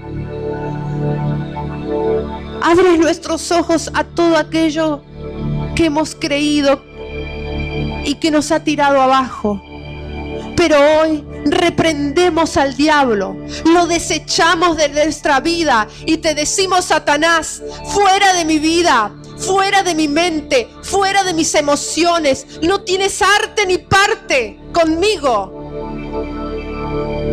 [2.61, 5.05] Abres nuestros ojos a todo aquello
[5.77, 6.83] que hemos creído
[8.05, 9.63] y que nos ha tirado abajo.
[10.57, 18.33] Pero hoy reprendemos al diablo, lo desechamos de nuestra vida y te decimos, Satanás, fuera
[18.35, 23.79] de mi vida, fuera de mi mente, fuera de mis emociones, no tienes arte ni
[23.79, 25.59] parte conmigo.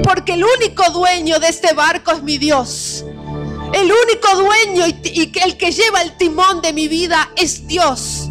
[0.03, 3.05] Porque el único dueño de este barco es mi Dios.
[3.73, 8.29] El único dueño y, el que lleva el timón de mi vida es Dios.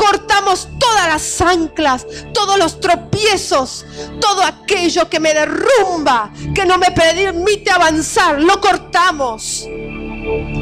[0.00, 3.84] Cortamos todas las anclas, todos los tropiezos,
[4.18, 9.66] todo aquello que me derrumba, que no me permite avanzar, lo cortamos.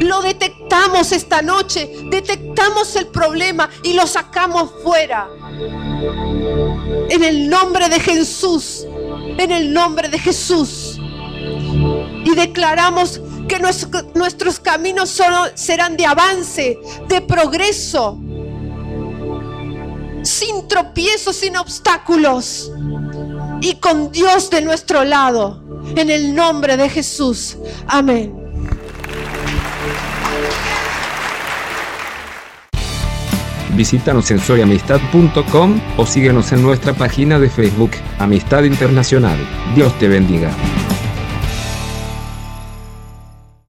[0.01, 5.29] Lo detectamos esta noche, detectamos el problema y lo sacamos fuera.
[7.09, 8.85] En el nombre de Jesús,
[9.37, 10.99] en el nombre de Jesús.
[12.25, 13.57] Y declaramos que
[14.15, 15.17] nuestros caminos
[15.55, 16.77] serán de avance,
[17.07, 18.19] de progreso,
[20.23, 22.71] sin tropiezos, sin obstáculos
[23.61, 25.63] y con Dios de nuestro lado.
[25.95, 27.57] En el nombre de Jesús.
[27.87, 28.35] Amén.
[33.75, 39.37] Visítanos en soyamistad.com o síguenos en nuestra página de Facebook, Amistad Internacional.
[39.73, 40.51] Dios te bendiga.